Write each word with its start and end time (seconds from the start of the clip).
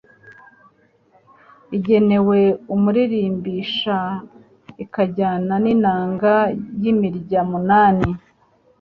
Igenewe 1.77 2.39
umuririmbisha 2.75 3.97
ikajyana 4.83 5.53
n’inanga 5.63 6.33
y’imirya 6.81 7.41
munani 7.51 8.09